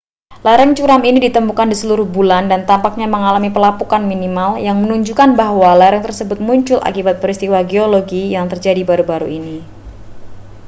lereng 0.45 0.71
curam 0.77 1.01
ini 1.09 1.19
ditemukan 1.27 1.67
di 1.69 1.77
seluruh 1.81 2.07
bulan 2.15 2.43
dan 2.51 2.61
tampaknya 2.69 3.05
mengalami 3.15 3.49
pelapukan 3.55 4.01
minimal 4.11 4.49
yang 4.67 4.77
menunjukkan 4.83 5.29
bahwa 5.41 5.69
lereng 5.81 6.01
tersebut 6.07 6.37
muncul 6.47 6.79
akibat 6.89 7.15
peristiwa 7.21 7.59
geologi 7.71 8.23
yang 8.35 8.45
terjadi 8.51 8.81
baru-baru 8.89 9.27
ini 9.39 9.57